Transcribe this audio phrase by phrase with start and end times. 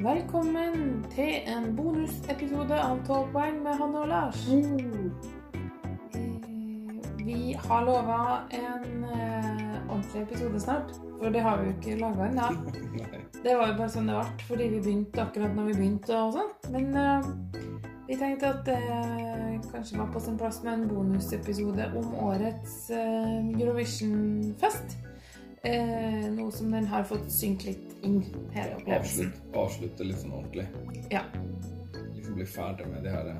[0.00, 4.38] Velkommen til en bonusepisode av Talkvine med Hanne og Lars.
[4.48, 6.22] Eh,
[7.20, 8.20] Vi har lova
[8.56, 12.48] en eh, ordentlig episode snart, for det har vi jo ikke laga ennå.
[13.44, 16.34] Det var jo bare sånn det ble, fordi vi begynte akkurat når vi begynte og
[16.38, 16.50] sånn.
[16.72, 17.28] Men eh,
[18.08, 18.80] vi tenkte at det
[19.68, 24.96] kanskje var på sin plass med en bonusepisode om årets eh, Eurovision-fest.
[25.62, 28.24] Eh, noe som den har fått synke litt inn,
[28.54, 29.26] hele opplevelsen.
[29.26, 30.66] Avslutt, avslutte litt sånn ordentlig.
[31.12, 31.22] Ja.
[32.14, 33.36] Liksom bli ferdig med det her eh,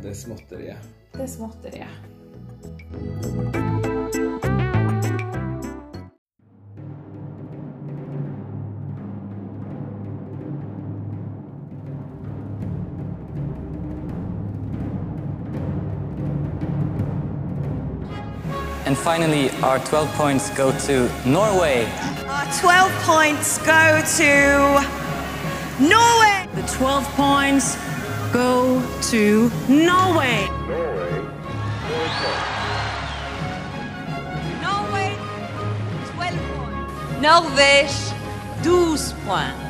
[0.00, 0.88] Det småtteriet.
[1.12, 1.96] Det er småtteriet.
[18.90, 21.84] And finally, our 12 points go to Norway.
[22.26, 24.32] Our 12 points go to
[25.78, 26.48] Norway.
[26.56, 27.76] The 12 points
[28.32, 30.42] go to Norway.
[34.58, 35.14] Norway,
[36.10, 37.22] 12 points.
[37.22, 37.98] Norvège,
[38.64, 39.62] 12 points.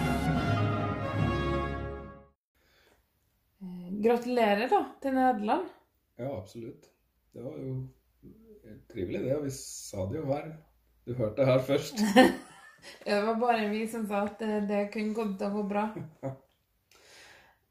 [3.60, 5.66] Eh, Gratulerer da til Nederland.
[6.18, 6.84] Ja, absolutt.
[7.34, 7.99] Det var jo
[8.92, 9.36] trivelig, det.
[9.36, 10.52] og Vi sa det jo her.
[11.06, 12.04] Du hørte det her først.
[13.04, 15.82] Det var bare vi som sa at det, kunne gått til å gå bra.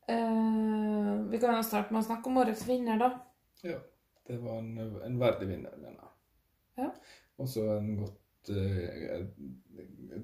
[0.05, 3.09] uh, vi kan jo starte med å snakke om årets vinner, da.
[3.65, 3.79] Ja.
[4.29, 6.11] Det var en, en verdig vinner, mener jeg.
[6.83, 6.91] Ja.
[7.41, 9.23] Også en godt uh,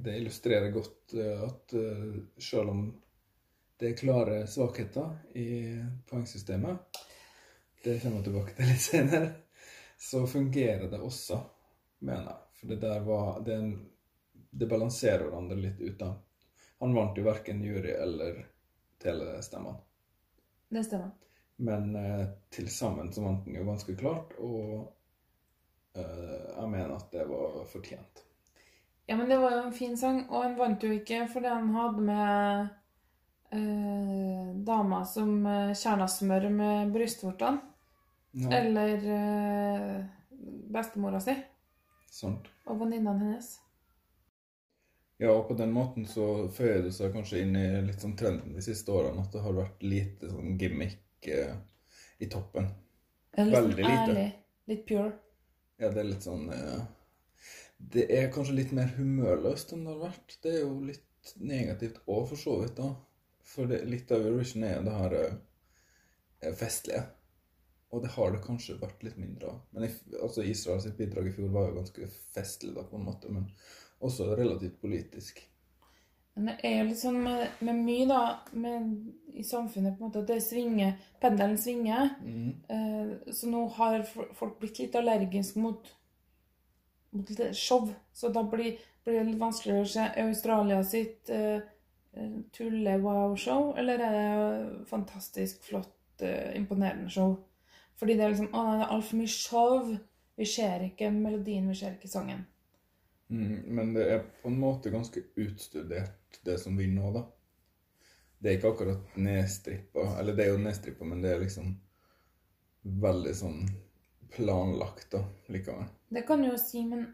[0.06, 2.86] Det illustrerer godt eh, at uh, selv om
[3.81, 5.48] det er klare svakheter i
[6.08, 7.02] poengsystemet,
[7.84, 9.31] det kommer jeg tilbake til litt senere,
[9.98, 11.40] så fungerer det også,
[12.00, 12.42] mener jeg.
[12.60, 13.90] For det der var Det, en-
[14.52, 16.14] det balanserer hverandre litt ut, da.
[16.80, 18.46] Han vant jo verken jury eller
[19.00, 19.78] telestemmene.
[20.69, 21.12] Det stemmer.
[21.58, 24.94] Men eh, til sammen så vant han jo ganske klart, og
[25.96, 28.24] eh, jeg mener at det var fortjent.
[29.08, 31.69] Ja, men det var jo en fin sang, og han vant jo ikke fordi han
[31.75, 32.68] hadde med
[33.52, 37.62] eh, dama som kjernesmør kjerna smør med brystvortene.
[38.35, 40.01] Ja, Eller eh,
[40.75, 41.35] bestemora si
[42.12, 42.50] sant.
[42.68, 43.53] og venninnene hennes.
[45.18, 48.57] Ja, og på den måten så føyer det seg kanskje inn i litt sånn trenden
[48.57, 51.53] de siste årene at det har vært lite sånn gimmick eh,
[52.19, 52.68] i toppen.
[53.38, 54.01] Litt sånn Veldig lite.
[54.03, 54.28] ærlig.
[54.68, 55.07] Litt pure.
[55.79, 56.84] Ja, det er litt sånn eh,
[57.95, 60.38] Det er kanskje litt mer humørløst enn det har vært.
[60.44, 62.91] Det er jo litt negativt òg, for så vidt, da.
[63.45, 67.06] For det, litt av Eurovision er det her eh, festlige.
[67.95, 69.59] Og det har det kanskje vært litt mindre av.
[69.72, 69.88] Men
[70.19, 73.31] altså Israel sitt bidrag i fjor var jo ganske festlig, da, på en måte.
[73.31, 73.45] Men
[74.03, 75.39] også relativt politisk.
[76.35, 78.22] Men det er jo sånn med, med mye, da,
[78.59, 78.89] med,
[79.31, 82.11] i samfunnet, på en måte, at det svinger, pendelen svinger.
[82.75, 85.88] Eh, så nå har folk blitt litt allergiske mot,
[87.16, 87.88] mot litt show.
[88.12, 88.75] Så da blir,
[89.07, 91.63] blir det litt vanskeligere å se Australia sitt eh,
[92.12, 97.38] eh, tulle-wow-show, eller er det fantastisk flott, eh, imponerende show?
[98.00, 99.94] Fordi det er liksom Å, nei, det er altfor mye show.
[100.35, 102.44] Vi ser ikke melodien, vi ser ikke sangen.
[103.31, 107.23] Mm, men det er på en måte ganske utstudert, det som vinner nå, da.
[108.38, 110.09] Det er ikke akkurat nedstrippa.
[110.19, 111.72] Eller det er jo nedstrippa, men det er liksom
[113.06, 113.63] veldig sånn
[114.35, 115.23] planlagt, da,
[115.53, 115.88] likevel.
[116.12, 117.07] Det kan du jo si, men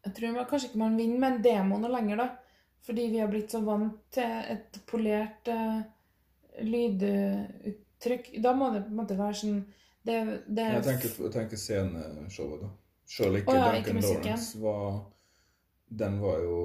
[0.00, 2.28] jeg tror man, kanskje ikke man vinner med en demo noe lenger, da.
[2.80, 5.82] Fordi vi har blitt så vant til et polert uh,
[8.00, 8.42] lyduttrykk.
[8.42, 9.60] Da må det på en måte være sånn
[10.02, 12.70] Det, det Jeg tenker, tenker sceneshowet, da.
[13.10, 15.00] Selv ikke oh, ja, Duncan ikke Lawrence var
[15.88, 16.58] Den var jo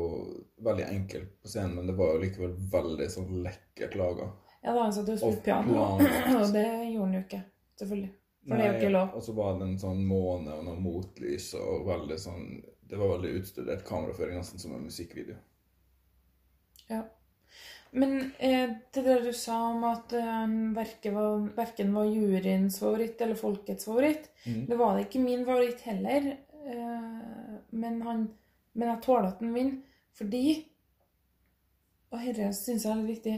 [0.63, 4.27] veldig enkel på scenen, men det var jo likevel veldig sånn lekkert laga.
[4.61, 5.87] Ja, da han satt og Og spilte piano,
[6.39, 7.41] og det gjorde han jo ikke.
[7.79, 8.11] Selvfølgelig.
[8.45, 9.17] For det er jo ikke lov.
[9.17, 12.45] Og så var det en sånn måne og noe motlys og veldig sånn
[12.85, 15.39] Det var veldig utstudert kameraføring, nesten som en musikkvideo.
[16.91, 17.01] Ja.
[17.95, 23.21] Men eh, til det du sa om at eh, verken, var, verken var juryens favoritt
[23.23, 24.65] eller folkets favoritt, mm.
[24.67, 26.27] det var det ikke min favoritt heller.
[26.65, 28.25] Eh, men, han,
[28.73, 30.45] men jeg tåler at den vinner, fordi
[32.13, 33.35] Og dette syns jeg er litt viktig.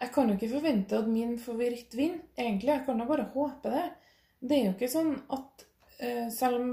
[0.00, 2.70] Jeg kan jo ikke forvente at min favoritt vinner, egentlig.
[2.72, 3.84] Jeg kan jo bare håpe det.
[4.40, 5.64] Det er jo ikke sånn at
[5.98, 6.70] eh, selv om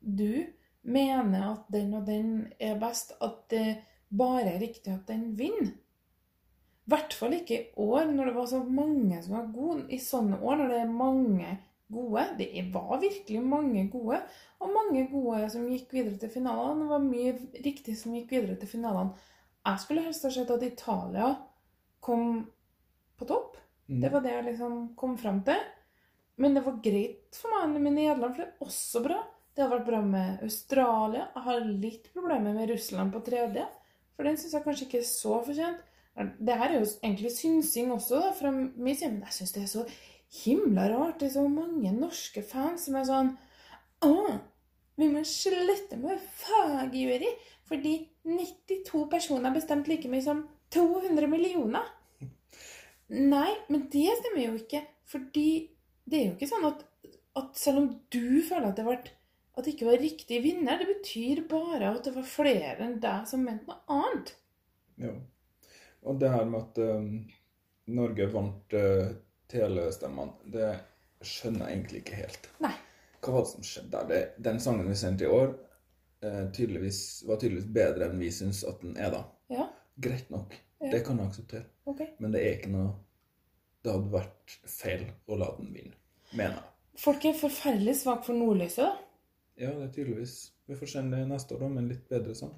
[0.00, 0.44] du
[0.86, 2.30] mener at den og den
[2.62, 3.64] er best, at det
[4.08, 5.74] bare riktig at den vinner.
[6.86, 9.86] I hvert fall ikke i år, når det var så mange som var gode.
[9.90, 11.56] I sånne år, når det er mange
[11.92, 12.26] gode.
[12.38, 14.20] Det var virkelig mange gode,
[14.62, 16.84] og mange gode som gikk videre til finalene.
[16.84, 19.16] Det var mye riktig som gikk videre til finalene.
[19.66, 21.32] Jeg skulle helst ha sett at Italia
[22.00, 22.44] kom
[23.18, 23.56] på topp.
[23.90, 24.00] Mm.
[24.02, 25.58] Det var det jeg liksom kom fram til.
[26.36, 29.22] Men det var greit for meg med Nederland, for det er også bra.
[29.56, 31.26] Det har vært bra med Australia.
[31.32, 33.64] Jeg har litt problemer med Russland på tredje,
[34.16, 35.84] for den syns jeg kanskje ikke er så fortjent.
[36.16, 39.62] Det her er jo egentlig synsing også, da, fra min side, men jeg syns det
[39.62, 39.84] er så
[40.44, 41.20] himla rart.
[41.20, 43.34] Det er så mange norske fans som er sånn
[44.06, 44.12] Å,
[45.00, 47.28] vi må slutte med fagjury,
[47.68, 50.42] fordi 92 personer har bestemt like mye som
[50.72, 51.84] 200 millioner.
[53.08, 54.82] Nei, men det stemmer jo ikke.
[55.06, 55.48] Fordi
[56.08, 56.82] det er jo ikke sånn at,
[57.38, 58.96] at selv om du føler at det, ble,
[59.56, 63.28] at det ikke var riktig vinner, det betyr bare at det var flere enn deg
[63.28, 64.34] som mente noe annet.
[65.00, 65.12] Ja.
[66.06, 67.06] Og det her med at um,
[67.96, 69.14] Norge vant uh,
[69.50, 70.74] telestemmene, det
[71.24, 72.50] skjønner jeg egentlig ikke helt.
[72.62, 72.74] Nei.
[73.24, 74.28] Hva var det som skjedde der?
[74.44, 75.56] Den sangen vi sendte i år,
[76.26, 79.24] uh, tydeligvis, var tydeligvis bedre enn vi syns at den er, da.
[79.56, 80.52] Ja, Greit nok.
[80.82, 80.90] Ja.
[80.92, 81.64] Det kan jeg akseptere.
[81.88, 82.02] ok.
[82.20, 82.90] Men det er ikke noe
[83.80, 85.94] Det hadde vært feil å la den vinne,
[86.32, 86.72] mener jeg.
[87.00, 89.05] Folk er forferdelig svake for nordlyset, da.
[89.56, 90.52] Ja, det er tydeligvis.
[90.66, 92.52] Vi får se det neste år, da, med en litt bedre sang.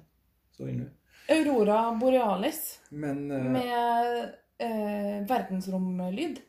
[0.51, 0.83] Så inn.
[1.29, 4.23] Aurora borealis Men eh, med
[4.57, 6.41] eh, verdensromlyd.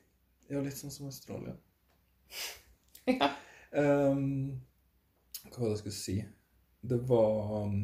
[0.50, 1.56] Ja, litt sånn som Australia.
[3.10, 3.30] Ja.
[3.74, 4.60] Um,
[5.48, 6.14] hva var det jeg skulle si?
[6.80, 7.78] Det var um,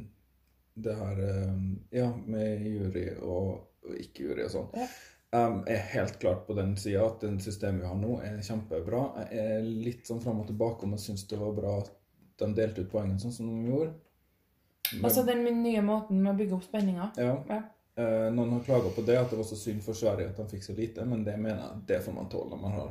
[0.76, 4.68] det her um, Ja, med jury og, og ikke jury og sånn.
[4.76, 4.86] Ja.
[5.34, 8.38] Um, jeg er helt klart på den sida at den systemet vi har nå, er
[8.44, 9.02] kjempebra.
[9.32, 11.90] Jeg er litt sånn fram og tilbake om jeg syns det var bra at
[12.38, 13.94] de delte ut poengene sånn som de gjorde.
[14.92, 17.10] Men- Altså den nye måten med å bygge opp spenninga.
[17.16, 17.44] ja.
[17.48, 17.62] Ja.
[17.98, 20.44] Eh, noen har klaga på det, at det var så synd for Sverige at de
[20.56, 22.90] fikk så lite, men det mener jeg det får man tåle når man har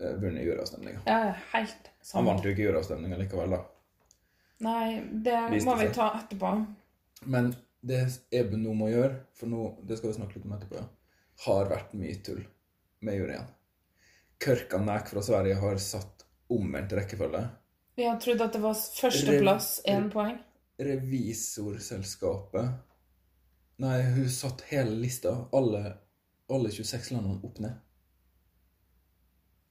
[0.00, 1.00] eh, vunnet juryavstemninga.
[1.06, 2.14] Ja, helt sant.
[2.14, 3.64] Han vant jo ikke juryavstemninga likevel, da.
[4.60, 6.66] Nei, det Viste må vi ta etterpå.
[7.26, 7.54] Men
[7.84, 10.86] det EBU nå må gjøre, for nå, det skal vi snakke litt om etterpå, ja,
[11.44, 12.44] har vært mye tull
[13.02, 13.46] med juryen.
[14.40, 17.44] Kørkanæk fra Sverige har satt omvendt rekkefølge.
[17.98, 20.36] Vi har trodd at det var førsteplass, én poeng.
[20.78, 22.68] Revisorselskapet
[23.82, 25.80] Nei, hun satt hele lista, alle,
[26.50, 27.74] alle 26 landene, opp ned.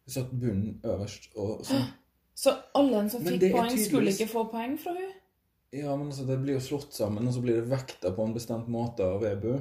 [0.07, 1.87] Hun satt bunnen øverst og sånn.
[2.43, 3.87] Så alle som Men fikk poeng, tydeligvis...
[3.89, 5.15] skulle ikke få poeng fra hun?
[5.75, 8.35] Ja, men altså, det blir jo slått sammen, og så blir det vekta på en
[8.35, 9.57] bestemt måte av EBU.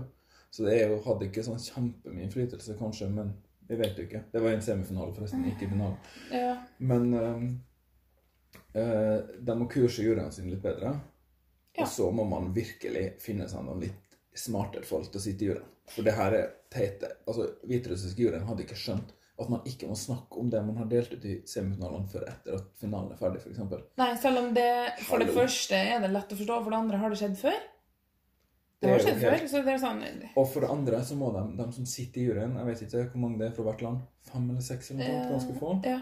[0.55, 3.33] Så det er jo, hadde ikke sånn kjempemye innflytelse, kanskje, men
[3.71, 4.27] vi vet jo ikke.
[4.35, 5.97] Det var i en semifinale, forresten, ikke i finalen.
[6.35, 6.53] Ja.
[6.79, 7.49] Men eh,
[8.76, 10.94] de må kurse juryene sine litt bedre.
[11.76, 11.84] Ja.
[11.84, 15.50] Og så må man virkelig finne seg noen litt smartere folk til å sitte i
[15.50, 15.69] juryen.
[15.93, 17.12] For det her er teite.
[17.28, 20.88] Altså, Hviterussiske juryen hadde ikke skjønt at man ikke må snakke om det man har
[20.88, 23.61] delt ut i semifinalene før etter at finalen er ferdig, f.eks.
[24.00, 24.69] Nei, selv om det
[25.05, 27.58] for det første er det lett å forstå, for det andre har det skjedd før.
[28.76, 30.02] Det Det har skjedd før, så det er sånn
[30.37, 33.05] Og for det andre så må de, de som sitter i juryen, jeg vet ikke
[33.12, 34.02] hvor mange det er fra hvert land,
[34.32, 36.00] fem eller seks eller noe, ganske få, Ja.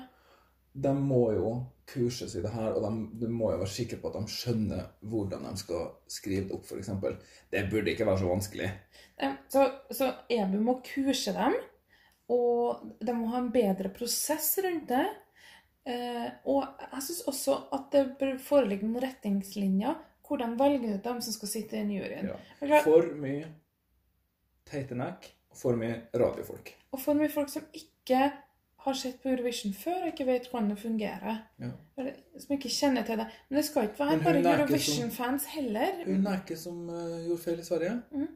[0.86, 1.52] de må jo
[1.88, 4.86] kurses i det her, og de, de må jo være sikre på at de skjønner
[5.10, 6.90] hvordan de skal skrive det opp, f.eks.
[7.52, 8.70] Det burde ikke være så vanskelig.
[9.52, 11.58] Så, så EBU må kurse dem,
[12.32, 15.04] og de må ha en bedre prosess rundt det.
[15.84, 21.04] Eh, og jeg syns også at det bør foreligge noen retningslinjer hvor de velger ut
[21.04, 22.30] dem som skal sitte i den juryen.
[22.64, 22.80] Ja.
[22.80, 23.50] For mye
[24.64, 26.72] teitenekk og for mye radiofolk.
[26.96, 28.30] Og for mye folk som ikke
[28.84, 31.36] har sett på Eurovision før og ikke vet hvordan det fungerer.
[31.62, 31.70] Ja.
[32.40, 33.26] Som ikke kjenner til det.
[33.48, 36.00] Men det skal ikke være bare er ikke Eurovision-fans heller.
[36.04, 37.94] Hun Neke som uh, gjorde feil i Sverige.
[38.12, 38.26] Mm.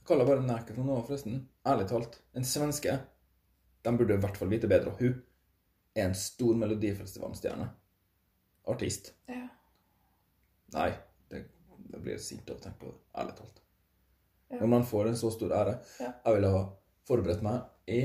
[0.00, 1.42] Jeg kaller bare Neke for noe, forresten.
[1.68, 2.16] Ærlig talt.
[2.36, 2.96] En svenske.
[3.84, 4.94] De burde i hvert fall vite bedre.
[5.00, 5.20] Hun
[5.94, 7.68] er en stor Melodifestivalstjerne.
[8.70, 9.12] Artist.
[9.28, 9.44] Ja.
[10.76, 10.90] Nei,
[11.32, 11.44] det,
[11.92, 13.00] det blir sint av å tenke på det.
[13.20, 13.62] Ærlig talt.
[14.50, 14.62] Ja.
[14.62, 16.12] Når man får en så stor ære Ja.
[16.24, 16.64] Jeg ville ha
[17.06, 18.00] forberedt meg i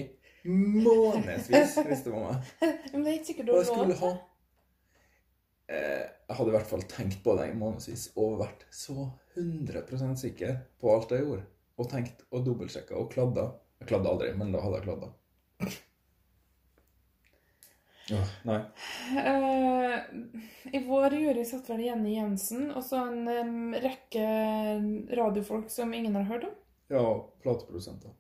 [0.46, 1.76] månedsvis
[2.08, 2.54] var meg.
[2.94, 3.66] Men det er ikke sikkert du har lov
[4.00, 4.14] til.
[5.68, 10.22] eh, Jeg hadde i hvert fall tenkt på det i månedsvis og vært så 100%
[10.22, 11.46] sikker på alt jeg gjorde.
[11.78, 13.50] Og tenkt og dobbeltsjekka og kladda.
[13.82, 15.12] Jeg kladda aldri, men da hadde jeg kladda.
[18.14, 18.60] Oh, nei.
[19.18, 19.96] Uh,
[20.78, 24.26] I vår jury satt vel Jenny Jensen og så en um, rekke
[25.18, 26.54] radiofolk som ingen har hørt om.
[26.94, 27.02] Ja,
[27.42, 28.14] plateprodusenter.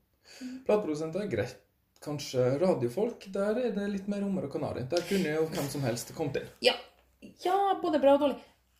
[0.66, 1.60] Plateprodusenter er greit.
[2.04, 3.28] Kanskje radiofolk.
[3.34, 4.84] Der er det litt mer hummer og kanari.
[4.92, 6.52] Der kunne jo hvem som helst kommet inn.
[6.68, 6.76] Ja,
[7.46, 8.38] ja både bra og dårlig.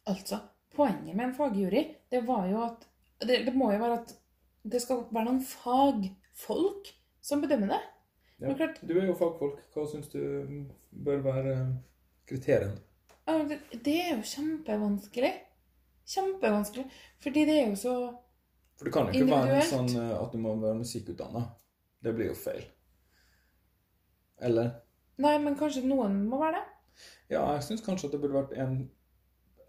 [0.10, 0.42] Altså,
[0.76, 2.86] poenget med en fagjury, det var jo at
[3.26, 4.14] det, det må jo være at
[4.66, 6.92] det skal være noen fagfolk
[7.26, 7.82] som bedømmer det.
[8.38, 8.48] Ja.
[8.48, 9.62] Men klart, Du er jo fagfolk.
[9.74, 10.20] Hva syns du
[10.92, 11.56] bør være
[12.30, 12.78] kriteriene?
[13.50, 15.34] det, det er jo kjempevanskelig.
[16.06, 16.86] Kjempevanskelig.
[17.24, 18.22] Fordi det er jo så individuelt.
[18.76, 21.46] For det kan jo ikke være sånn eh, at du må være musikkutdanna.
[22.04, 22.66] Det blir jo feil.
[24.42, 24.72] Eller?
[25.22, 26.66] Nei, men kanskje noen må være det?
[27.36, 28.76] Ja, jeg syns kanskje at det burde vært en,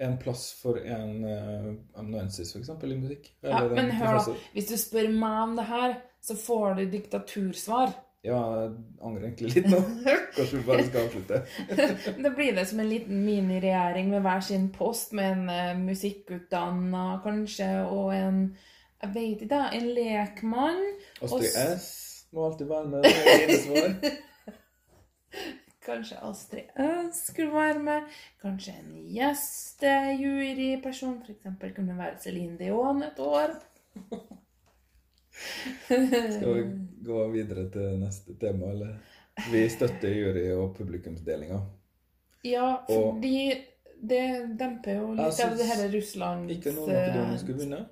[0.03, 3.31] en plass for en uh, amanuensis, f.eks., i musikk.
[3.47, 7.95] Ja, men hør da, hvis du spør meg om det her, så får du diktatursvar.
[8.27, 8.71] Ja, jeg
[9.07, 9.79] angrer egentlig litt nå.
[10.37, 11.43] Kanskje vi bare skal avslutte.
[12.27, 17.21] Da blir det som en liten miniregjering med hver sin post, med en uh, musikkutdanna
[17.25, 18.49] kanskje, og en
[19.03, 20.87] jeg vet ikke, da, en lekmann.
[21.23, 21.91] Astrid S
[22.33, 23.05] må alltid være med.
[23.05, 24.17] Det er.
[25.87, 26.65] Kanskje Astrid
[27.13, 28.01] S skulle være med.
[28.43, 31.45] Kanskje en gjestejuryperson, f.eks.
[31.77, 33.51] kunne være Celine Dion et år.
[35.87, 36.63] Skal vi
[37.07, 38.97] gå videre til neste tema, eller?
[39.53, 41.61] Vi støtter jury- og publikumsdelinga.
[42.45, 43.65] Ja, Og- det
[44.59, 47.87] demper jo litt av det her Russland Ikke noe Makedonia skulle vinne.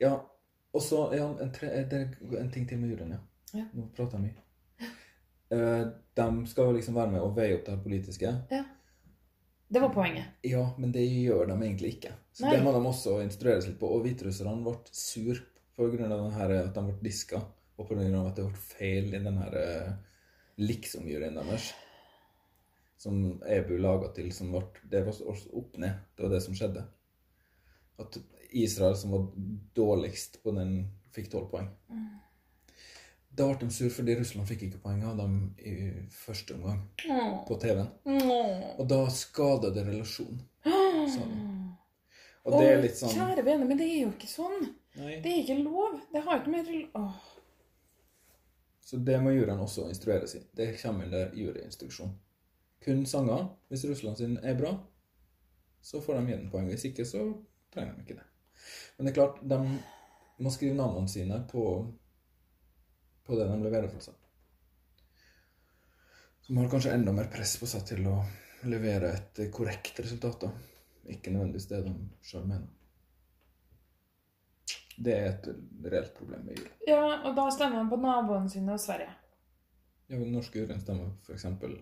[0.00, 0.14] Ja,
[0.72, 1.54] og så ja, en,
[2.38, 3.18] en ting til med juryen, ja.
[3.54, 3.64] Ja.
[3.72, 4.34] Nå prater jeg mye.
[5.54, 5.84] Eh,
[6.18, 8.32] de skal liksom være med og veie opp det her politiske.
[9.68, 10.24] Det var poenget.
[10.42, 12.14] Ja, men det gjør de egentlig ikke.
[12.32, 12.56] Så Nei.
[12.56, 13.90] det må de også instrueres litt på.
[13.92, 15.40] Og hviterusserne ble sur
[15.78, 16.24] av
[16.58, 17.38] at de ble diska,
[17.78, 19.92] og av at det ble feil i den her eh,
[20.58, 21.72] liksom-juryen deres.
[22.98, 26.00] Som EBU laga til, som ble Det var også opp ned.
[26.16, 26.82] Det var det som skjedde.
[28.02, 28.18] At
[28.50, 29.28] Israel, som var
[29.76, 30.80] dårligst på den,
[31.14, 31.68] fikk tolv poeng.
[33.38, 35.74] Da ble de sur fordi Russland fikk ikke poeng av dem i
[36.10, 37.34] første omgang Åh.
[37.46, 37.90] på TV-en.
[38.04, 38.64] Åh.
[38.80, 40.42] Og da skada det relasjonen.
[42.48, 44.70] Og det er litt sånn Kjære vene, men det er jo ikke sånn.
[44.98, 45.18] Nei.
[45.22, 45.98] Det er ikke lov.
[46.12, 46.70] Det har ikke mer
[47.02, 47.18] Åh.
[48.88, 50.40] Så det må juryen også instrueres i.
[50.56, 52.14] Det kommer under juryinstruksjon.
[52.84, 53.50] Kun sanger.
[53.68, 54.72] Hvis Russland sin er bra,
[55.84, 56.70] så får de igjen poeng.
[56.72, 57.26] Hvis ikke, så
[57.74, 58.24] trenger de ikke det.
[58.96, 59.58] Men det er klart, de
[60.40, 61.64] må skrive navnene sine på,
[63.28, 64.16] på det de leverer fra seg.
[66.48, 68.16] De har kanskje enda mer press på seg til å
[68.64, 70.40] levere et korrekt resultat.
[70.46, 70.50] da.
[71.12, 71.92] Ikke nødvendigvis det de
[72.24, 72.68] sjøl mener.
[74.98, 75.44] Det er et
[75.92, 76.70] reelt problem med jul.
[76.88, 79.12] Ja, og da stemmer man på naboene sine og Sverige.
[80.08, 81.76] Ja, men norske juryen stemmer eksempel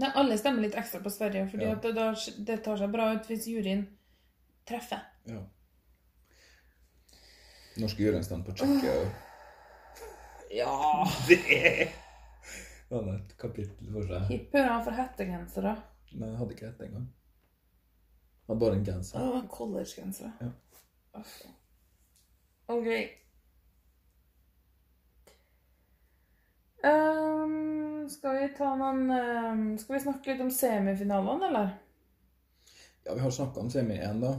[0.00, 1.74] Nei, alle stemmer litt ekstra på Sverige, fordi Ja.
[1.76, 3.82] det, det tar seg bra ut hvis juryen
[4.66, 5.02] treffer.
[5.28, 5.42] Ja.
[7.78, 8.94] Norske juryen stemmer på Tsjekkia.
[10.50, 11.06] Ja!
[12.90, 14.22] Det var et kapittel for seg.
[14.32, 15.76] Hipp han for hettegensere.
[16.18, 17.04] Nei, jeg hadde ikke hette engang.
[18.48, 19.20] Han hadde bare en genser.
[19.22, 20.32] Åh, Collegegenser.
[20.40, 20.48] Ja.
[22.66, 22.88] OK.
[26.82, 31.72] Um, skal vi ta noen um, Skal vi snakke litt om semifinalene, eller?
[33.04, 34.34] Ja, vi har snakka om semi 1, da.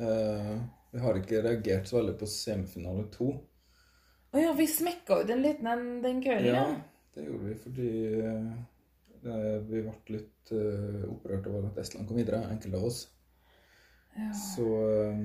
[0.00, 0.56] Uh,
[0.94, 3.30] vi har ikke reagert så veldig på semifinale 2.
[4.32, 6.74] Å ja, vi smekka ut en liten en den kvelden, Ja, ja.
[7.14, 7.88] det gjorde vi fordi
[8.22, 13.00] eh, vi ble litt eh, opprørt over at Estland kom videre, enkelte av oss.
[14.16, 14.28] ja.
[14.32, 14.66] Så
[15.00, 15.24] eh,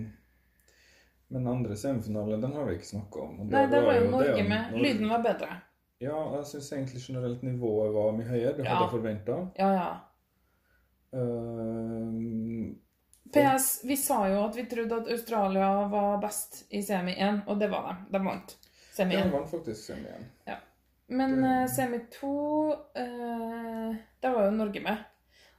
[1.28, 3.38] Men andre semifinale, den har vi ikke snakka om.
[3.46, 4.76] Nei, det det var jo det Norge er med.
[4.82, 5.62] Lyden var bedre.
[6.04, 8.58] Ja, jeg syns egentlig generelt nivået var mye høyere.
[8.58, 8.70] Det Ja.
[8.76, 9.38] hadde jeg forventa.
[9.58, 9.88] Ja, ja.
[11.46, 12.74] Uh,
[13.34, 17.60] PS, vi sa jo at vi trodde at Australia var best i semi 1, og
[17.60, 18.18] det var de.
[18.18, 18.56] De vant
[18.96, 19.32] semi ja, 1.
[19.36, 20.26] vant faktisk semi igjen.
[21.08, 22.30] Men Det- uh, semi 2
[22.98, 25.04] uh, Der var jo Norge med.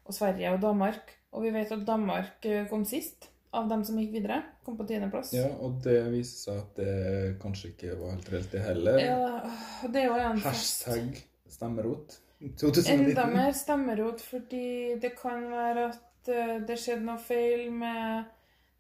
[0.07, 1.13] Og Sverige og Danmark.
[1.33, 4.39] Og vi vet at Danmark eh, kom sist av dem som gikk videre.
[4.65, 5.33] Kom på tiendeplass.
[5.37, 8.99] Ja, og det viser seg at det kanskje ikke var helt det heller.
[9.03, 12.19] Ja, det var jo en Hashtag stemmerot.
[12.41, 18.31] Enda mer stemmerot fordi det kan være at eh, det skjedde noe feil med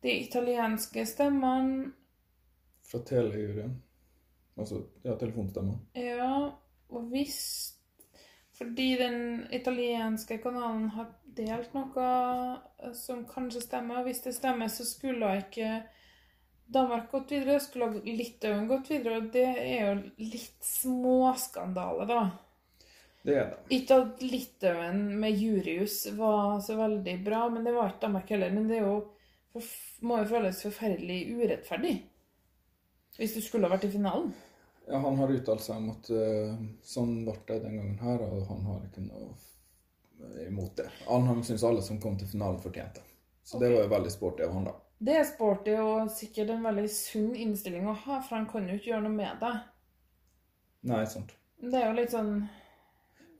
[0.04, 1.90] de italienske stemmene.
[2.86, 3.74] Fra telejuryen.
[4.56, 5.78] Altså ja, telefonstemmer.
[5.94, 6.50] Ja,
[6.88, 7.72] og hvis
[8.56, 12.04] Fordi den italienske kanalen har delt noe
[12.80, 15.82] eh, som kanskje stemmer, hvis det stemmer, så skulle ikke
[16.66, 19.92] Danmark gått videre, skulle Litauen gått videre, og det er jo
[20.32, 22.22] litt småskandale, da.
[23.26, 23.60] Det er det.
[23.74, 28.52] Ikke at Litauen med Jurius var så veldig bra, men det var ikke Danmark heller.
[28.54, 28.96] Men det jo,
[30.06, 31.96] må jo føles forferdelig urettferdig.
[33.16, 34.30] Hvis du skulle ha vært i finalen.
[34.86, 38.44] Ja, han har uttalt seg om at uh, sånn ble det den gangen her, og
[38.50, 39.34] han har ikke noe
[40.46, 40.86] imot det.
[41.08, 43.02] Han, syns alle som kom til finalen, fortjente.
[43.46, 44.74] Så det var jo veldig sporty av han, da.
[44.98, 48.78] Det er sporty og sikkert en veldig sunn innstilling å ha, for han kan jo
[48.78, 49.50] ikke gjøre noe med det.
[50.88, 51.34] Nei, sant.
[51.60, 52.32] Det er jo litt sånn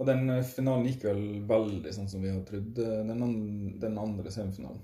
[0.01, 2.79] Og den eh, finalen gikk vel veldig sånn som vi hadde trodd.
[2.85, 4.83] eh, Den, an- den andre semifinalen.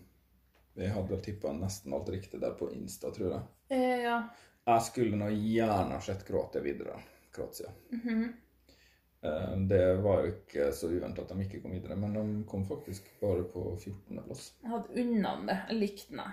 [0.79, 3.43] Vi hadde vel tippa nesten alt riktig der på Insta, tror jeg.
[3.69, 4.17] eh, Ja.
[4.65, 7.01] Jeg skulle nå gjerne sett Kroatia videre.
[7.35, 7.71] Kroatia.
[9.23, 12.65] Eh, Det var jo ikke så uventa at de ikke kom videre, men de kom
[12.67, 14.53] faktisk bare på 14.-plass.
[14.63, 15.59] Jeg hadde unna det.
[15.69, 16.33] Jeg likte den.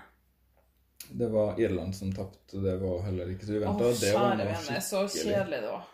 [1.10, 3.86] Det var Irland som tapte, det var heller ikke så uventa.
[3.88, 4.82] Oh, det var noe skikkelig.
[4.84, 5.86] så kjedelig det var.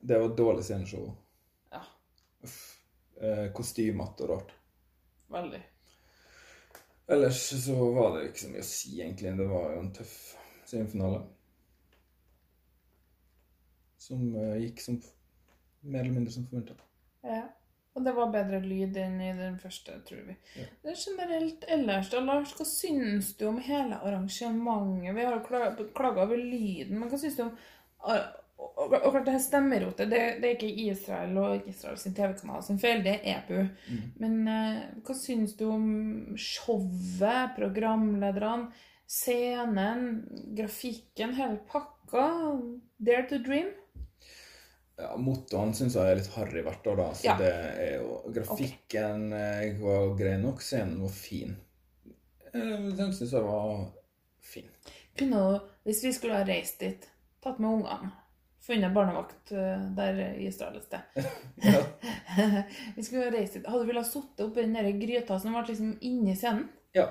[0.00, 1.10] Det var dårlig sceneshow.
[1.70, 1.82] Ja,
[3.20, 4.50] Eh, Kostymete og rart.
[5.32, 5.62] veldig.
[7.08, 9.36] Ellers så var det ikke så mye å si, egentlig.
[9.38, 10.16] Det var jo en tøff
[10.66, 11.22] semifinale.
[14.06, 14.98] Som uh, gikk som
[15.86, 16.78] mer eller mindre som forventa.
[17.26, 17.44] Ja.
[17.96, 20.34] Og det var bedre lyd enn i den første, tror vi.
[20.60, 20.66] Ja.
[20.84, 25.14] Det er generelt ellers, da, Lars, hva syns du om hele arrangementet?
[25.16, 27.54] Vi har jo klaga over lyden, men hva syns du om
[28.06, 28.18] og,
[28.78, 32.62] og, klart det her stemmerotet, det, det er ikke Israel og ikke Israel sin TV-kanal
[32.64, 33.62] sin feil, det er EPU.
[34.22, 35.88] Men eh, hva syns du om
[36.40, 38.70] showet, programlederne,
[39.08, 40.06] scenen,
[40.56, 42.28] grafikken, hele pakka?
[42.98, 43.72] Dare to dream?
[44.96, 47.06] Ja, Mottoen syns jeg er litt harry hvert år, da.
[47.12, 47.34] Så Ja.
[47.36, 49.74] det er jo Grafikken okay.
[49.82, 50.62] var grei nok.
[50.64, 51.56] Scenen var fin.
[52.54, 53.90] Eh, Den syns jeg var
[54.40, 54.70] fin.
[55.18, 57.04] Kunne du, hvis vi skulle ha reist dit,
[57.44, 58.12] tatt med ungene,
[58.66, 61.00] funnet barnevakt eh, der i Israel et sted
[62.96, 63.66] Vi skulle ha reist dit.
[63.68, 66.68] Hadde du villet sitte oppi den der gryta som ble liksom inni scenen?
[66.96, 67.10] ja.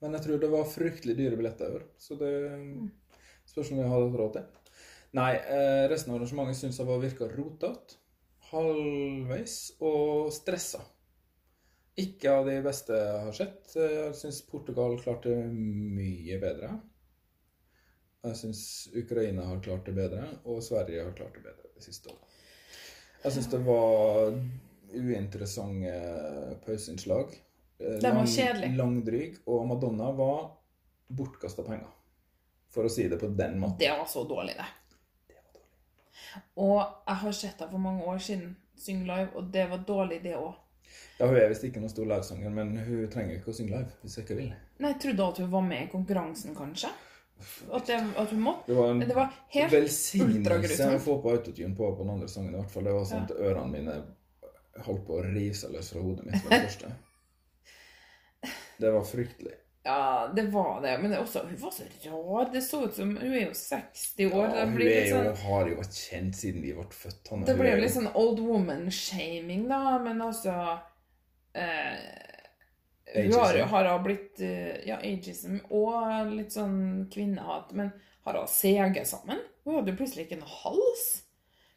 [0.00, 2.30] Men jeg tror det var fryktelig dyre billetter i år, så det
[3.48, 4.42] spørs om vi hadde råd til.
[5.16, 7.96] Nei, eh, resten av arrangementet syns jeg var virka rotete,
[8.50, 10.82] halvveis og stressa.
[11.96, 13.72] Ikke av de beste jeg har sett.
[13.80, 16.74] Jeg syns Portugal klarte mye bedre.
[18.26, 18.60] Jeg syns
[18.92, 22.38] Ukraina har klart det bedre, og Sverige har klart det bedre det siste året.
[23.24, 24.36] Jeg syns det var
[24.92, 25.96] uinteressante
[26.66, 27.32] pauseinnslag.
[27.78, 28.74] Den De var kjedelig.
[28.76, 30.50] Langdryg, og Madonna var
[31.08, 31.88] bortkasta penger.
[32.72, 33.80] For å si det på den måten.
[33.80, 34.68] Det var så dårlig, det.
[36.56, 40.22] Og jeg har sett henne for mange år siden synge live, og det var dårlig,
[40.24, 40.54] det òg.
[41.18, 44.00] Ja, Hun er visst ikke noen stor livesanger, men hun trenger ikke å synge live
[44.02, 44.50] hvis hun ikke vil.
[44.78, 46.90] Nei, jeg trodde at hun var med i konkurransen, kanskje.
[47.72, 48.70] At, det, at hun måtte.
[48.70, 52.28] Det var en det var helt velsignelse å få på autotune på på den andre
[52.32, 52.54] sangen.
[52.54, 52.86] i hvert fall.
[52.88, 53.96] Det var sånn at ørene mine
[54.86, 56.92] holdt på å rive seg løs fra hodet mitt med det første.
[58.80, 59.54] Det var fryktelig.
[59.86, 60.98] Ja, det var det.
[60.98, 62.48] Men det også, hun var så rar.
[62.52, 64.46] Det så ut som Hun er jo 60 år.
[64.46, 67.20] Ja, hun er jo, sånn har jo vært kjent siden vi ble født.
[67.30, 67.46] Hanne.
[67.46, 70.56] Det blir jo litt sånn old woman-shaming, da, men altså
[71.54, 71.94] eh,
[73.14, 73.60] Hun har,
[73.92, 77.94] har blitt eh, Ja, ageism og litt sånn kvinnehat, men
[78.26, 79.38] har hun seget sammen?
[79.62, 81.06] Hun hadde jo plutselig ikke noe hals.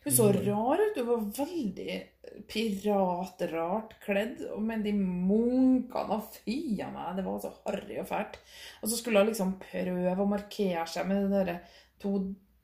[0.05, 0.45] Hun så Mm.
[0.47, 0.95] rar ut.
[0.97, 2.03] Hun var veldig
[2.47, 8.37] piratrart kledd, med de munkene og fy a meg, det var så harry og fælt.
[8.81, 11.59] Og så skulle hun liksom prøve å markere seg med de der
[11.99, 12.13] to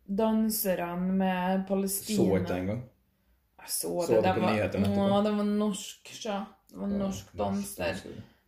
[0.08, 2.17] danserne med Palestina.
[2.17, 2.84] Så ikke det engang.
[3.60, 4.15] Jeg så Så det.
[4.15, 4.58] det det på var?
[4.58, 6.45] Ja, det var norsk, sjø.
[6.69, 7.93] Det var norsk dans der.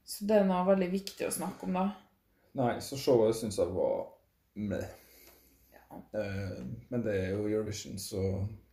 [0.06, 1.91] Så det er noe veldig viktig å snakke om, da.
[2.56, 4.08] Nei, så showet syns jeg var
[4.56, 4.86] med.
[5.73, 5.97] Ja.
[6.19, 8.66] Eh, men det er jo Eurovision, så det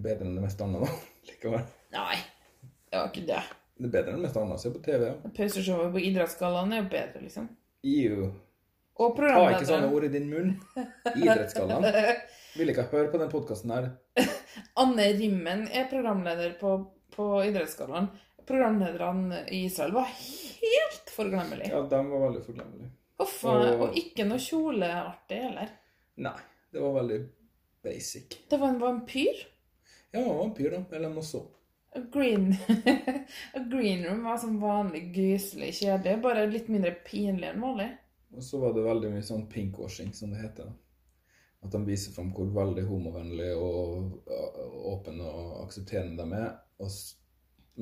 [0.00, 0.90] bedre enn det meste annet, da.
[1.28, 1.66] Likevel.
[1.92, 2.16] Nei,
[2.90, 3.42] det var ikke det.
[3.82, 4.60] Det er bedre enn det meste annet.
[4.62, 5.04] Se på TV.
[5.10, 5.32] ja.
[5.36, 7.48] Pauseshowet på Idrettsgallaen er jo bedre, liksom.
[7.82, 8.30] EU.
[9.02, 10.50] Og Ta ikke sånne programlederen ord i din munn.
[11.16, 12.16] Idrettsgallaen.
[12.58, 13.86] Vil ikke høre på den podkasten her.
[14.82, 16.74] Anne Rimmen er programleder på,
[17.14, 18.10] på Idrettsgallaen.
[18.46, 21.70] Programlederne i Israel var helt forglemmelige.
[21.72, 22.90] Ja, de var veldig forglemmelige.
[23.22, 25.70] Huff og, og- og ikke noe kjoleartig heller.
[26.22, 26.36] Nei,
[26.74, 27.18] det var veldig
[27.86, 28.36] basic.
[28.50, 29.42] Det var en vampyr.
[30.12, 30.96] Ja, han var vampyr, da.
[30.96, 31.42] Eller noe så.
[31.94, 32.56] A Green,
[33.70, 37.90] green Room var som vanlig gyselig kjedelig, bare litt mindre pinlig enn vanlig.
[38.32, 40.70] Og så var det veldig mye sånn pinkwashing, som det heter.
[41.62, 44.30] At de viser fram hvor veldig homovennlige og
[44.92, 46.54] åpne og aksepterende de er.
[46.80, 46.96] Og,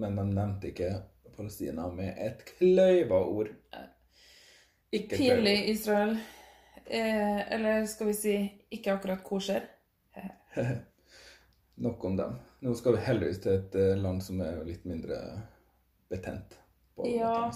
[0.02, 0.90] men de nevnte ikke
[1.36, 3.54] Palestina med et kløyva ord.
[4.90, 5.72] Ikke Pinlig kløyva.
[5.76, 6.14] Israel.
[6.84, 8.36] Eh, eller skal vi si
[8.74, 9.70] ikke akkurat kosher.
[11.80, 12.34] Nok om dem.
[12.60, 15.16] Nå skal vi heldigvis til et eh, land som er litt mindre
[16.12, 16.58] betent.
[16.96, 17.50] på Ja.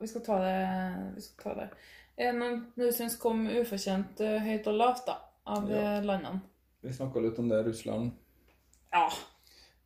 [0.00, 0.54] Vi skal ta det.
[1.16, 1.68] Vi skal ta det.
[2.36, 5.18] Noen du syns kom ufortjent eh, høyt og lavt, da?
[5.46, 5.76] Av Ja.
[5.98, 6.40] eh, landene?
[6.80, 7.62] Vi snakka litt om det.
[7.66, 8.12] Russland
[8.92, 9.08] Ja.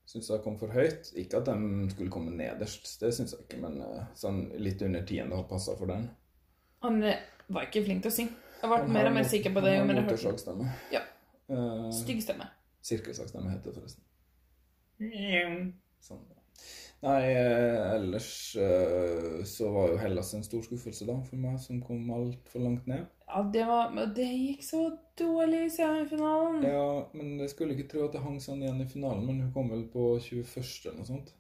[0.07, 1.11] syns det kom for høyt.
[1.19, 5.03] Ikke at de skulle komme nederst, det syns jeg ikke, men eh, sånn litt under
[5.03, 6.11] tiende har passa for den.
[6.83, 8.33] Han eh, var ikke flink til å synge.
[8.63, 10.71] Jeg ble mer og mer sikker på det han har motorsagstemme.
[10.93, 11.01] Ja.
[11.49, 12.47] Eh, Stygg stemme.
[12.85, 14.05] Sirkelsaks de heter, forresten.
[16.05, 16.25] Sånn.
[17.05, 21.83] Nei, eh, ellers eh, så var jo Hellas en stor skuffelse da for meg, som
[21.85, 23.05] kom altfor langt ned.
[23.27, 24.83] Ja, det var Det gikk så
[25.19, 26.65] dårlig i semifinalen.
[26.65, 29.53] Ja, men jeg skulle ikke tro at det hang sånn igjen i finalen, men hun
[29.57, 30.87] kom vel på 21.
[30.87, 31.35] eller noe sånt.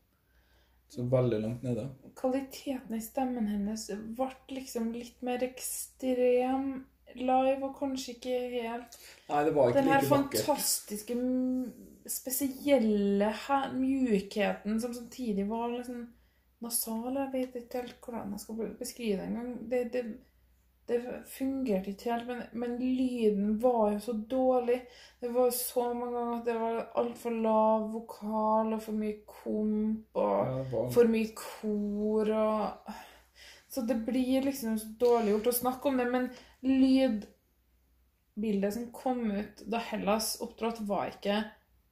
[0.92, 1.87] Så veldig langt nede.
[2.18, 6.85] Kvaliteten i stemmen hennes ble liksom litt mer ekstrem
[7.16, 8.98] live, og kanskje ikke helt
[9.29, 10.40] Nei, det var ikke Den her vakkert.
[10.46, 11.72] fantastiske, m-
[12.11, 13.31] spesielle
[13.74, 16.07] mjukheten som samtidig var liksom
[16.61, 17.14] nasal.
[17.16, 19.70] Jeg vet ikke helt hvordan jeg skal beskrive det engang.
[19.70, 20.05] Det, det,
[20.88, 20.98] det
[21.33, 24.81] fungerte ikke helt, men, men lyden var jo så dårlig.
[25.20, 30.20] Det var så mange ganger at det var altfor lav vokal og for mye komp
[30.20, 32.94] og Ja, for mye kor og
[33.74, 36.28] Så det blir liksom dårlig gjort å snakke om det, men
[36.62, 37.26] lydbildet
[38.76, 41.40] som kom ut da Hellas opptrådte, var ikke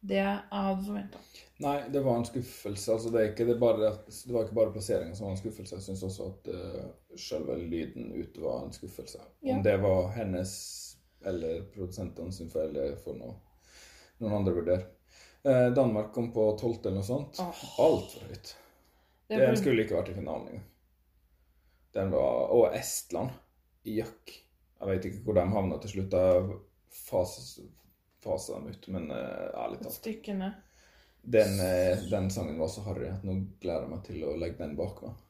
[0.02, 1.18] det jeg hadde forventa.
[1.62, 2.92] Nei, det var en skuffelse.
[2.94, 5.74] Altså, det, ikke, det, bare, det var ikke bare plasseringen som var en skuffelse.
[5.78, 6.86] Jeg syns også at uh,
[7.18, 9.18] selve lyden ute var en skuffelse.
[9.42, 9.56] Ja.
[9.56, 10.52] Om det var hennes
[11.26, 13.34] eller produsentene sin feil, det får noe,
[14.22, 14.84] noen andre vurdere.
[15.42, 17.38] Eh, Danmark kom på tolvte eller noe sånt.
[17.42, 17.62] Oh.
[17.86, 18.56] Altfor høyt.
[19.30, 20.68] Det det skulle ikke vært i finalen engang.
[21.94, 23.30] Den var Og Estland.
[23.84, 24.32] Jøkk.
[24.80, 26.12] Jeg vet ikke hvor de havna til slutt.
[26.12, 26.58] Jeg
[26.92, 27.62] fasa
[28.22, 29.96] fasa dem ut, men uh, ærlig talt.
[29.98, 30.52] Stykkene.
[31.22, 34.58] Den, eh, den sangen var så harry at nå gleder jeg meg til å legge
[34.58, 35.20] den bak meg.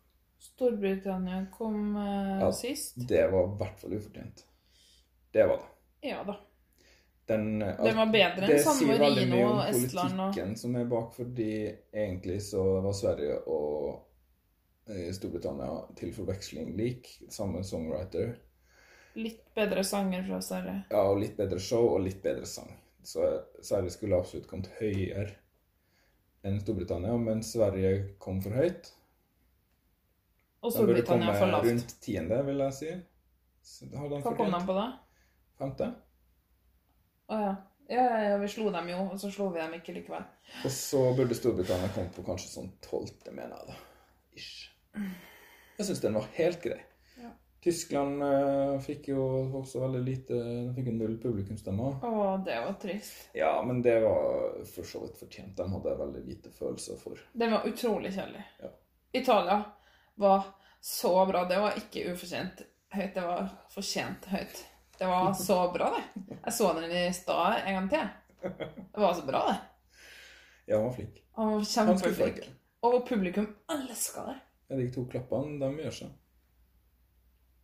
[0.40, 2.48] Storbritannia kom eh, Ja.
[2.52, 2.96] sist.
[3.08, 4.44] Det var i hvert fall ufortjent.
[5.32, 6.08] Det var det.
[6.08, 6.36] Ja da.
[7.28, 8.78] Den, eh, Den var bedre enn Sandmarin og Estland.
[8.78, 11.52] det sier veldig mye om politikken og- som er bak, fordi
[11.92, 14.00] egentlig så var Sverige og
[14.88, 17.10] eh, Storbritannia til forveksling lik.
[17.30, 18.34] Samme songwriter.
[19.18, 20.78] Litt bedre sanger fra Sverige.
[20.90, 22.70] Ja, og litt bedre show og litt bedre sang.
[23.04, 23.26] Så
[23.60, 25.32] Sverige skulle absolutt kommet høyere
[26.46, 28.90] enn Storbritannia, men Sverige kom for høyt.
[30.62, 31.66] Og Storbritannia for lavt.
[31.66, 32.94] rundt tiende, vil jeg si.
[33.92, 34.86] Hva kom de på da?
[35.58, 35.92] Femte.
[37.30, 37.52] Å ja.
[37.90, 40.22] Ja, ja, ja, vi slo dem jo, og så slo vi dem ikke likevel.
[40.64, 43.80] Og så burde Storbritannia komme på kanskje sånn tolvte, mener jeg da.
[44.38, 44.71] Ish.
[45.78, 46.78] Jeg syns den var helt grei.
[47.20, 47.30] Ja.
[47.64, 49.22] Tyskland uh, fikk jo
[49.60, 52.00] også veldig lite De fikk jo null publikumsstemmer.
[52.04, 53.28] Å, det var trist.
[53.36, 55.56] Ja, men det var for så vidt fortjent.
[55.58, 57.20] De hadde veldig lite følelser for.
[57.32, 58.44] Den var utrolig kjedelig.
[58.62, 58.74] Ja.
[59.12, 59.62] Italia
[60.20, 61.44] var så bra.
[61.48, 64.64] Det var ikke ufortjent høyt, det var fortjent høyt.
[64.98, 66.36] Det var så bra, det.
[66.44, 68.10] Jeg så den i stad en gang til.
[68.42, 69.56] Det var så bra, det.
[70.66, 71.22] Ja, han var flink.
[71.38, 72.42] Han var kjempeflink.
[72.86, 74.36] Og publikum elska det.
[74.68, 76.12] Ja, de to klappene, de gjør seg.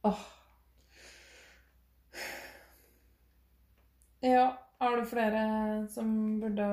[0.08, 0.24] Åh.
[4.20, 5.42] Ja, har du flere
[5.90, 6.66] som burde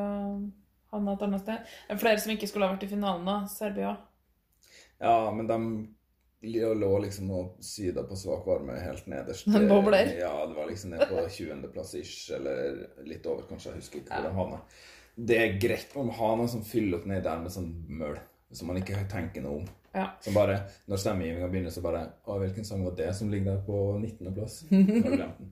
[0.91, 1.73] havna et annet sted?
[1.89, 3.35] Er Flere som ikke skulle ha vært i finalen, da?
[3.51, 3.95] Serbia?
[5.01, 5.59] Ja, men de
[6.45, 9.47] lå liksom og syda på svak varme helt nederst.
[9.49, 10.11] En bobler.
[10.19, 13.73] Ja, det var liksom ned på 20.-plass ish, eller litt over, kanskje.
[13.73, 14.29] Jeg husker ikke hvor Ja.
[14.29, 14.59] de havna.
[15.15, 18.17] Det er greit å ha noe som fyller opp nedi der med sånn møl,
[18.51, 19.67] som man ikke tenker noe om.
[19.95, 20.09] Ja.
[20.21, 20.57] Som bare,
[20.91, 24.57] når stemmegivinga begynner, så bare Å, hvilken sang var det som ligger der på 19.-plass?
[24.71, 25.45] Har du glemt?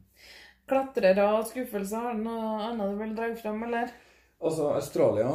[0.68, 3.90] Klatrere og skuffelser, har du noe annet du vil dra frem, eller?
[4.44, 5.32] Altså, Australia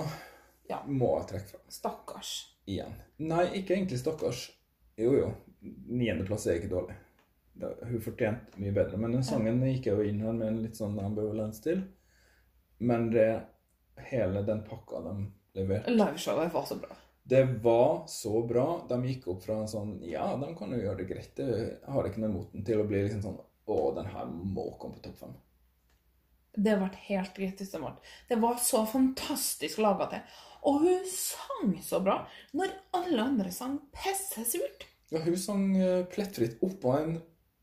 [0.69, 0.83] Ja.
[0.87, 1.65] må jeg trekke fram.
[1.73, 2.31] Stakkars.
[2.69, 2.95] igjen.
[3.25, 4.43] Nei, ikke egentlig stakkars.
[5.01, 5.29] Jo, jo.
[5.89, 6.97] Niendeplass er ikke dårlig.
[7.59, 9.01] Det, hun fortjente mye bedre.
[9.01, 11.81] Men den sangen gikk jeg jo inn her med en litt sånn ambivalens til.
[12.79, 13.29] Men det,
[14.13, 15.15] hele den pakka de
[15.59, 16.95] leverte Liveshowet var så bra.
[17.29, 18.87] Det var så bra.
[18.89, 21.35] De gikk opp fra en sånn Ja, de kan jo gjøre det greit.
[21.37, 24.31] Det jeg har ikke noe imot den til å bli liksom sånn Å, den her
[24.33, 25.35] må komme på topp fem.
[26.57, 30.39] Det ble helt greit det var så fantastisk laga til.
[30.73, 32.23] Og hun sang så bra
[32.57, 34.89] når alle andre sang pissesurt.
[35.13, 37.19] Ja, hun sang eh, plettfritt oppå en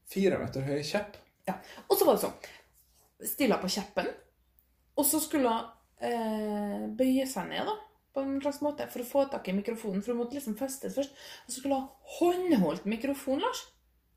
[0.10, 1.18] fire meter høy kjepp.
[1.50, 1.58] Ja.
[1.90, 4.10] Og så var det sånn Stilla på kjeppen,
[5.00, 5.68] og så skulle hun
[6.06, 7.76] eh, bøye seg ned, da.
[8.16, 10.02] På en slags måte, For å få tak i mikrofonen.
[10.02, 11.16] For hun måtte liksom festes først.
[11.46, 13.66] Og så skulle hun håndholdt mikrofonen, Lars.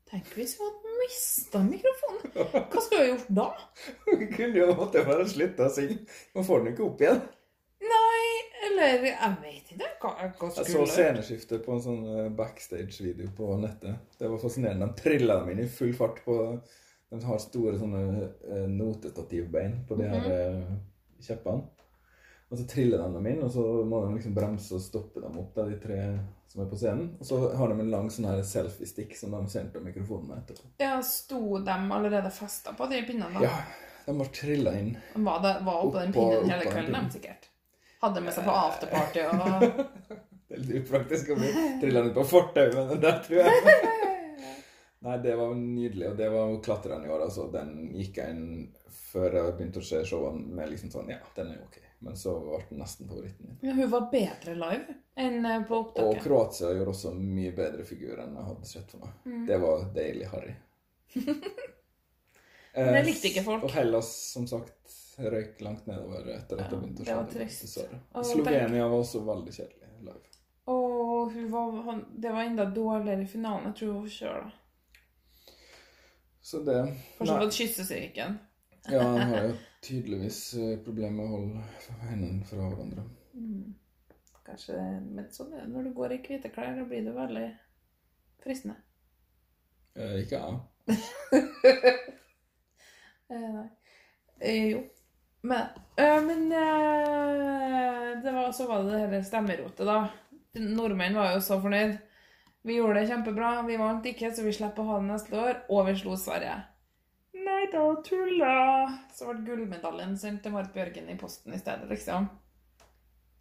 [0.09, 2.31] Tenk hvis hun hadde mista mikrofonen.
[2.71, 3.49] Hva skulle hun gjort da?
[4.07, 5.99] Hun kunne jo måtte bare slutte å synge.
[6.33, 7.21] Hun får den ikke opp igjen.
[7.79, 8.23] Nei,
[8.67, 9.91] eller Jeg vet ikke.
[10.01, 14.01] Hva, hva Jeg så sceneskiftet på en sånn eh, backstage-video på nettet.
[14.17, 14.89] Det var fascinerende.
[14.89, 16.39] De trilla dem inn i full fart på
[17.09, 20.73] De har store sånne eh, notestativbein på de her eh,
[21.21, 21.69] kjeppene.
[22.49, 25.35] Og så triller de dem inn, og så må de liksom bremse og stoppe dem
[25.37, 25.99] opp, da, de tre
[26.49, 27.11] som er på scenen.
[27.19, 30.71] Og så har de en lang sånn her selfie-stick som de sendte mikrofonen med etterpå.
[30.81, 33.37] Ja, Sto de allerede festa på de pinnene?
[33.37, 33.45] da?
[33.45, 34.95] Ja, De var trilla inn.
[35.13, 37.45] De var, det, var oppå den pinnen hele kvelden, de sikkert.
[38.01, 39.65] Hadde med seg på afterparty og
[40.49, 41.49] Det er litt upraktisk å bli
[41.83, 43.75] trilla ned på fortauet, men det tror jeg.
[45.05, 47.27] Nei, det var nydelig, og det var klatreren i år.
[47.27, 47.45] altså.
[47.53, 48.49] Den gikk jeg inn
[49.11, 51.77] før jeg begynte å se showene med liksom sånn Ja, den er ok.
[51.99, 53.57] Men så ble den nesten favoritten min.
[53.61, 56.19] Men hun var bedre live enn på opptaket.
[56.19, 56.23] Og.
[56.23, 59.43] Kroatia gjorde også mye bedre figur enn jeg hadde sett for meg.
[59.49, 60.55] Det var deilig harry.
[62.79, 63.65] Men det likte ikke folk.
[63.67, 67.31] Og Hellas, som sagt, røyk langt nedover etter at Ja, jeg begynte å det var
[67.33, 67.79] trist.
[68.13, 70.25] Og Slovenia var også veldig kjedelig live.
[70.69, 73.71] Og var, det var enda dårligere i finalen.
[73.73, 74.51] Jeg tror hun da.
[76.49, 76.77] Så det
[77.17, 77.41] Kanskje Nei.
[77.45, 78.37] på kyssesyken.
[78.91, 81.63] Ja, han har jo tydeligvis eh, problemer med å holde
[82.09, 83.05] hendene fra hverandre.
[84.49, 86.73] Kanskje, men sånn er det når du går i hvite klær.
[86.77, 87.47] Da blir det veldig
[88.43, 88.79] fristende.
[89.95, 90.59] Eh, ikke jeg.
[93.29, 93.67] Eh, nei.
[94.41, 94.79] Eh, jo.
[95.45, 95.67] Men,
[96.01, 100.07] eh, men eh, det var, så var det det hele stemmerotet, da.
[100.57, 101.93] Nordmenn var jo så fornøyd.
[102.65, 103.51] Vi gjorde det kjempebra.
[103.67, 105.61] Vi vant ikke, så vi slipper å ha det neste år.
[105.69, 106.57] Og vi slo Sverige.
[107.69, 108.99] Nei da, tulla!
[109.13, 112.25] Så ble gullmedaljen sendt til Marit Bjørgen i posten i stedet, liksom.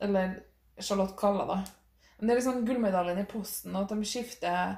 [0.04, 0.34] Eller
[0.76, 1.54] Charlotte Kalla, da.
[2.18, 4.74] Men det er liksom gullmedaljen i posten, og at de skifter,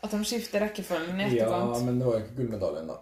[0.00, 2.96] at de skifter rekkefølgen i Ja, men det var jo ikke gullmedaljen, da.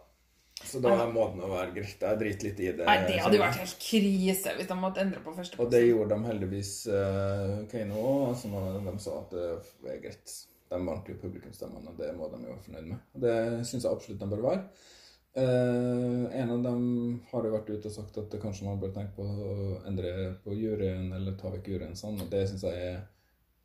[0.66, 2.02] Så da må den jo være greit.
[2.02, 2.88] Jeg driter litt i det.
[2.88, 5.80] Nei, det hadde jo vært helt krise hvis de måtte endre på første Og det
[5.84, 8.26] gjorde de heldigvis uh, Keiino òg.
[8.34, 10.36] Altså, de sa at det er greit.
[10.66, 13.08] De vant jo publikumsstemmene, og det må de jo være fornøyd med.
[13.14, 13.36] Og det
[13.68, 14.92] syns jeg absolutt de bør være.
[15.36, 16.84] Eh, en av dem
[17.30, 20.54] har jo vært ute og sagt at kanskje man bør tenke på å endre på
[20.56, 23.02] juryen, eller ta vekk juryen sånn, og det syns jeg er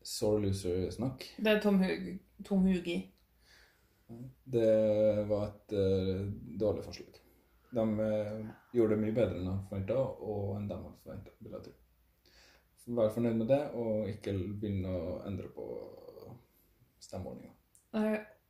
[0.03, 1.23] sore loser-snakk.
[1.39, 2.09] Det er Tom, Hug,
[2.43, 2.97] Tom Hugi.
[4.43, 4.73] Det
[5.29, 6.25] var et uh,
[6.59, 7.21] dårlig forslag.
[7.71, 11.55] De uh, gjorde det mye bedre enn de forventa, og enn de hadde forventa, vil
[11.55, 11.75] jeg tro.
[12.97, 15.69] Vær fornøyd med det, og ikke begynne å endre på
[16.99, 17.55] stemmeordninga.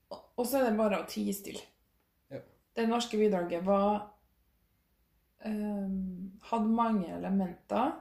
[0.10, 1.62] Og så er det bare å tie stille.
[2.76, 4.12] Det norske bidraget var
[5.46, 7.92] um, Hadde mange elementer.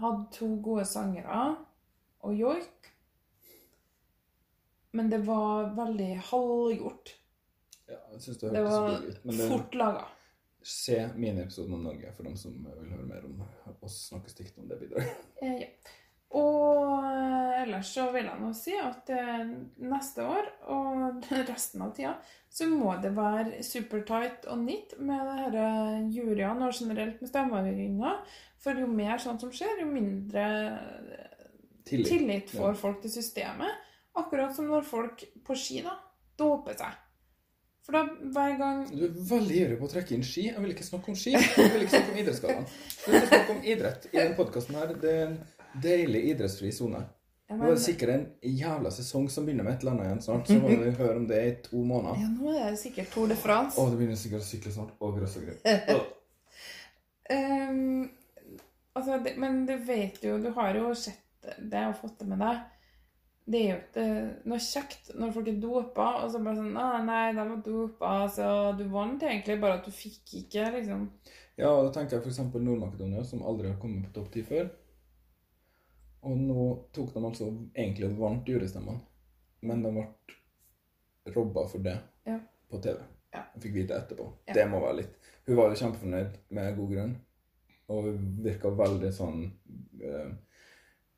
[0.00, 1.56] Hadde to gode sangere
[2.20, 2.90] og joik.
[4.92, 7.14] Men det var veldig halvgjort.
[7.88, 9.24] Ja, jeg synes det Det var ut.
[9.24, 10.04] Men det, fort laga.
[10.62, 13.42] se miniepisoden om Norge for dem som vil høre mer om
[13.80, 15.16] oss snakke stygt om det bidraget.
[15.42, 15.66] Eh, ja.
[16.38, 19.48] Og eh, ellers så vil jeg nå si at eh,
[19.82, 22.12] neste år og resten av tida
[22.50, 28.14] så må det være supertight og neat med eh, juryene og generelt med stemmeavgivninga.
[28.62, 31.26] For jo mer sånt som skjer, jo mindre eh,
[31.90, 32.08] Tillit.
[32.12, 32.78] tillit får Ja.
[32.78, 33.86] folk til systemet.
[34.20, 35.96] Akkurat som når folk på ski da,
[36.38, 36.98] doper seg.
[37.86, 38.02] For da
[38.34, 40.44] hver gang Du er veldig ivrig på å trekke inn ski.
[40.50, 41.32] Jeg vil ikke snakke om ski.
[41.34, 42.66] Jeg vil ikke snakke om idrettsgallaen.
[43.06, 44.92] Jeg vil snakke om idrett i denne podkasten her.
[45.00, 45.14] Det
[45.82, 47.02] deilig idrettsfri sone.
[47.50, 50.46] Nå er det sikkert en jævla sesong som begynner med et eller annet igjen snart.
[50.46, 52.20] Så må vi høre om det i to måneder.
[52.22, 53.74] ja, nå er det sikkert Tour de France.
[53.74, 54.92] Å, det begynner sikkert å sykle snart.
[54.94, 55.64] Å, grøss og grøt.
[57.34, 58.04] um,
[59.00, 62.28] altså, det, men du vet jo Du har jo sett det, det og fått det
[62.30, 62.60] med deg.
[63.50, 64.04] Det er jo ikke
[64.52, 68.12] noe kjekt når folk er dopa, og så bare sånn ah, 'Nei, de var dopa,
[68.30, 71.08] så du vant egentlig, bare at du fikk ikke', liksom.
[71.58, 72.44] Ja, og da tenker jeg f.eks.
[72.54, 74.70] Nord-Makedonia, som aldri har kommet på topp ti før.
[76.22, 79.00] Og nå tok de altså egentlig og vant jurystemmene,
[79.62, 82.38] men de ble robba for det Ja.
[82.70, 82.98] på TV.
[83.32, 83.44] Ja.
[83.54, 84.26] Jeg fikk vite etterpå.
[84.46, 84.54] Ja.
[84.54, 87.14] Det må være litt Hun var jo kjempefornøyd med god grunn,
[87.88, 89.40] og hun virka veldig sånn
[90.02, 90.32] øh,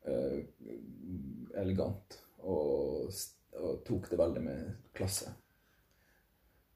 [0.07, 0.39] øh,
[1.61, 3.11] elegant og,
[3.59, 5.33] og tok det veldig med klasse.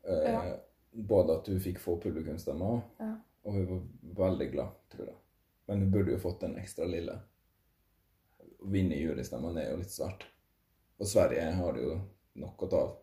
[0.08, 0.58] Ja.
[0.92, 3.14] Både at hun fikk få publikumsstemmer, Ja.
[3.44, 5.16] og hun var veldig glad, tror jeg.
[5.68, 7.18] Men hun burde jo fått den ekstra lille.
[8.58, 10.26] Å vinne jurystemmene er jo litt svært.
[10.98, 11.98] Og Sverige har det jo
[12.42, 12.96] nok å ta av.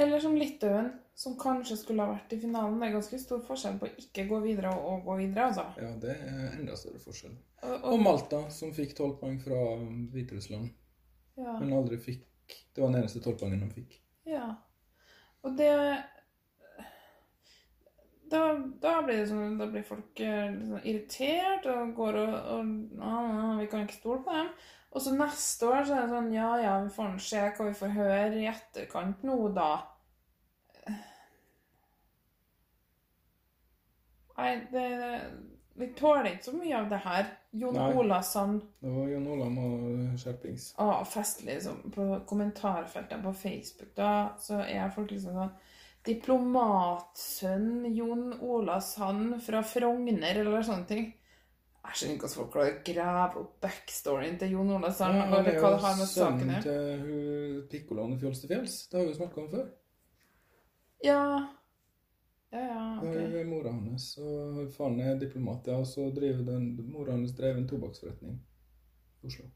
[0.00, 2.78] Eller som Litauen, som kanskje skulle ha vært i finalen.
[2.80, 5.66] Det er ganske stor forskjell på ikke gå videre og gå videre, altså.
[5.82, 7.34] Ja, det er enda større forskjell.
[7.60, 9.58] Og, Og og, Malta, som fikk tolv poeng fra
[10.14, 10.70] Hviterussland,
[11.36, 11.58] ja.
[11.58, 12.26] men aldri fikk
[12.74, 13.92] Det var den eneste tolvpoengen de fikk.
[14.26, 14.46] Ja.
[15.46, 15.68] Og det
[18.30, 18.42] da,
[18.82, 23.66] da blir det sånn Da blir folk sånn irritert og går og, og ah, Vi
[23.72, 24.50] kan ikke stole på dem.
[24.90, 27.78] Og så neste år så er det sånn Ja, ja, vi får se hva vi
[27.78, 29.70] får høre i etterkant nå, da.
[34.40, 34.86] Nei, det
[35.80, 37.28] Vi tåler ikke så mye av det her.
[37.56, 37.92] Jon Nei.
[37.98, 40.74] Ola Sand Det var Jon Olav med skjerpings.
[40.78, 45.50] ah, festlig liksom, på kommentarfeltene på Facebook, da, så er folk liksom sånn
[46.06, 51.08] diplomatsønn Jon Ola Sand fra Frogner, eller sånne ting.
[51.80, 55.26] Jeg skjønner ikke hvordan folk klarer å grave opp backstoryen til Jon Ola Sand, Ja,
[55.26, 58.76] eller er hva det har med saken å til hun i Fjols til fjells.
[58.90, 59.70] Det har vi jo snakka om før.
[61.04, 61.22] Ja.
[62.52, 66.44] Ja, ja, Hun Det er mora hans, og faren er diplomat, ja, og så driver
[66.50, 68.40] den, mora hans drev en tobakksforretning
[69.22, 69.46] i Oslo.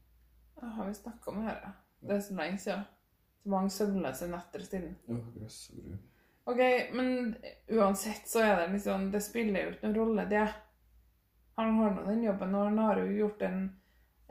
[0.61, 1.59] Ja, Har vi snakka om det her?
[1.63, 1.71] ja?
[2.07, 2.85] Det er så lenge siden.
[3.43, 4.95] Så mange søvnløse netter siden.
[5.09, 5.97] Å, grøss og gru.
[6.45, 6.59] Ok,
[6.93, 7.35] men
[7.73, 10.43] uansett så er det liksom Det spiller jo ikke noen rolle, det.
[11.57, 13.61] Han har nå den jobben, og han har jo gjort en,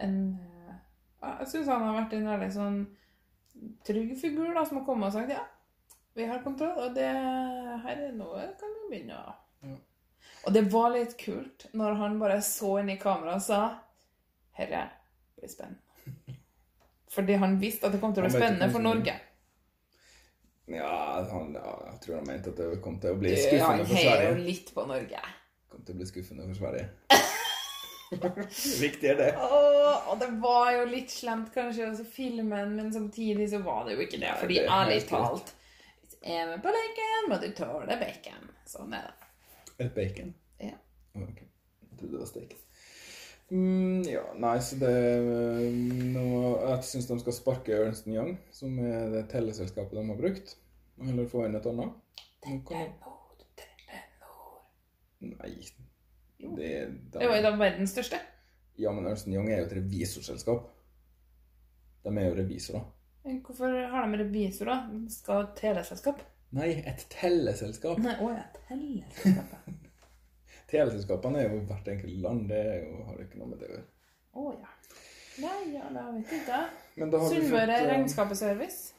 [0.04, 0.20] en
[0.68, 0.76] eh,
[1.40, 2.78] Jeg syns han har vært en veldig sånn
[3.86, 5.42] trygg figur da, som har kommet og sagt ja,
[6.14, 9.76] vi har kontroll, og det her er noe kan vi begynne å Ja.
[10.44, 13.60] Og det var litt kult når han bare så inn i kameraet og sa
[14.58, 14.82] Herre
[15.38, 16.36] blir spennende.
[17.14, 19.14] Fordi han visste at det kom til å bli spennende for Norge.
[20.66, 23.66] Ja, han, ja, jeg tror han mente at det kom til å bli Du, skuffende
[23.82, 24.44] han for heier jo Sverige.
[24.46, 25.24] litt på Norge.
[25.68, 26.86] Kom til å bli skuffende for Sverige.
[28.84, 29.28] Viktig er det.
[29.36, 33.84] Åh, og det var jo litt slemt kanskje å filmen, den, men samtidig så var
[33.88, 34.30] det jo ikke det.
[34.30, 35.54] Nei, Fordi ærlig talt,
[36.00, 38.50] hvis jeg er med på leken, må du tåle bacon.
[38.70, 39.32] Sånn er det.
[39.84, 40.30] Et bacon?
[40.62, 40.76] Ja.
[41.18, 41.42] Ok.
[41.42, 42.54] Jeg trodde det var steak.
[43.54, 44.90] Mm, ja, nei, så det
[45.70, 46.24] nå,
[46.64, 50.56] Jeg syns de skal sparke Ernst Young, som er det telleselskapet de har brukt,
[50.98, 51.92] og heller få inn et annet.
[52.44, 54.58] Nå kan Telenor, Telenor.
[55.30, 55.52] Nei
[56.42, 56.56] Jo.
[56.58, 56.72] det,
[57.14, 58.18] Det var jo da verdens største.
[58.80, 60.66] Ja, men Ernst Young er jo et revisorselskap.
[62.04, 62.82] De er jo revisorer.
[63.24, 64.88] Men Hvorfor har de revisorer?
[64.90, 66.26] De skal ha teleselskap.
[66.58, 68.02] Nei, et telleselskap.
[68.02, 69.80] Nei, å ja, teleselskapet.
[70.74, 72.48] Teleselskapene er jo hvert enkelt land.
[72.50, 73.86] Det jo, har ikke noe med det å gjøre.
[74.34, 74.72] Å ja.
[75.44, 76.58] Nei, ja, da vet jeg ikke.
[76.94, 78.90] Vi Sunnmøre fått, eh, Regnskapsservice.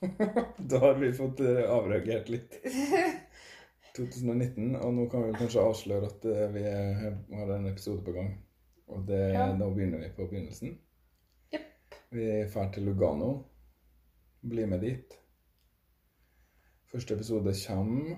[0.70, 2.56] Da har vi fått eh, avreagert litt.
[3.96, 8.12] 2019, og nå kan vi kanskje avsløre at eh, vi er- har en episode på
[8.14, 8.30] gang.
[8.90, 9.48] Og det, Ja.
[9.56, 10.76] nå begynner vi på begynnelsen.
[11.54, 11.66] Yep.
[12.10, 13.30] Vi drar til Lugano.
[14.42, 15.16] Bli med dit.
[16.90, 18.16] Første episode kommer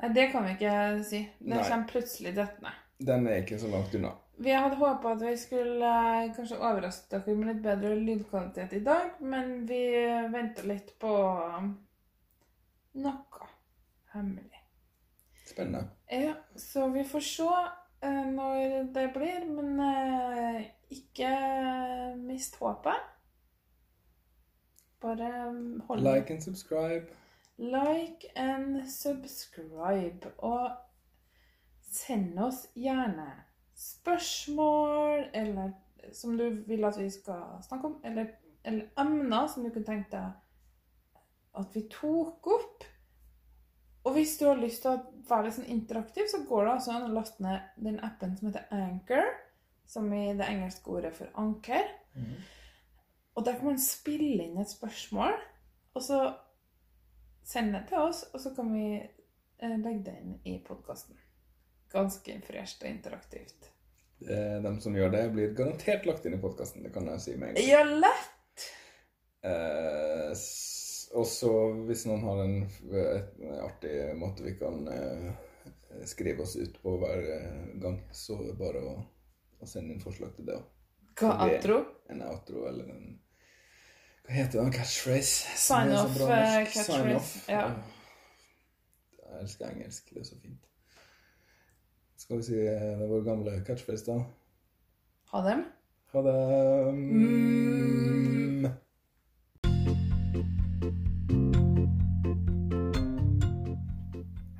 [0.00, 1.20] Nei, det kan vi ikke si.
[1.38, 1.68] Den Nei.
[1.68, 2.72] kommer plutselig dettende.
[3.00, 4.14] Den er ikke så langt unna.
[4.40, 5.90] Vi hadde håpa at vi skulle
[6.24, 9.82] eh, kanskje overraske dere med litt bedre lydkvalitet i dag, men vi
[10.32, 11.12] venter litt på
[11.58, 11.74] um,
[13.04, 13.50] noe
[14.14, 14.62] hemmelig.
[15.44, 15.90] Spennende.
[16.08, 17.50] Ja, så vi får se
[18.00, 21.30] eh, når det blir, men eh, ikke
[22.24, 23.08] mist håpet.
[25.00, 27.19] Bare um, hold Like and subscribe.
[27.60, 30.32] Like and subscribe.
[30.38, 30.70] Og
[31.90, 33.28] send oss gjerne
[33.76, 35.72] spørsmål, eller
[36.12, 38.26] som du vil at vi skal snakke om, eller,
[38.64, 40.32] eller emner som du kunne tenkt deg
[41.60, 42.84] at vi tok opp.
[44.04, 46.92] Og hvis du har lyst til å være litt sånn interaktiv, så går det altså
[46.94, 49.32] an å laste ned den appen som heter Anchor,
[49.90, 51.90] som i det engelske ordet for anker.
[53.36, 55.36] Og der kan man spille inn et spørsmål,
[55.94, 56.20] og så
[57.50, 61.18] sende det til oss, og så kan vi eh, legge det inn i podkasten.
[61.90, 63.70] Ganske fresht og interaktivt.
[64.28, 66.84] Eh, De som gjør det, blir garantert lagt inn i podkasten.
[66.86, 67.70] Det kan jeg si med en gang.
[67.70, 68.66] Ja, lett!
[69.42, 70.34] Eh,
[71.18, 71.52] og så
[71.88, 72.58] hvis noen har en,
[72.92, 75.30] en artig måte vi kan eh,
[76.06, 78.92] skrive oss ut på hver eh, gang, så er det bare å,
[79.58, 80.68] å sende inn forslag til det òg.
[81.20, 81.80] Hva outro?
[82.12, 83.08] En outro eller en
[84.30, 84.72] Hva heter det?
[84.78, 85.56] Catchphrase?
[85.58, 87.48] Sign off, bra eh, catchphrase, Sign off.
[87.48, 87.70] ja.
[89.18, 90.10] Jeg elsker engelsk.
[90.14, 90.66] Det er så fint.
[92.16, 94.20] Skal vi si eh, det vår gamle catchphrase, da?
[95.32, 95.64] Ha dem.
[96.12, 96.94] Ha det.
[96.94, 98.66] Mm.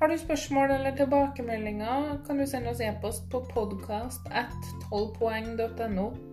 [0.01, 4.51] Har du spørsmål eller tilbakemeldinger, kan du sende oss e-post på podcast at
[4.91, 6.30] 12poeng.no.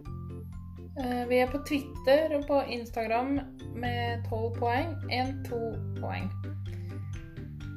[0.98, 3.38] Eh, Vi er på Twitter og på Instagram
[3.78, 5.61] med 12 poeng, 1-2
[6.00, 6.30] poeng.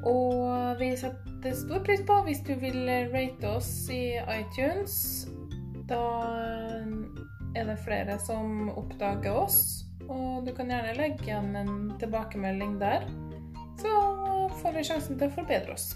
[0.09, 5.27] Og vi setter stor pris på hvis du vil rate oss i iTunes.
[5.89, 6.01] Da
[7.55, 13.05] er det flere som oppdager oss, og du kan gjerne legge igjen en tilbakemelding der.
[13.81, 13.91] Så
[14.61, 15.91] får vi sjansen til å forbedre oss.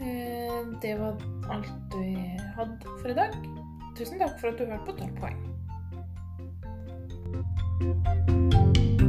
[0.00, 1.18] Eh, Det var
[1.50, 2.14] alt vi
[2.56, 3.34] hadde for i dag.
[3.98, 5.49] Tusen takk for at du hørte på 12 poeng.
[7.80, 8.99] Thank you.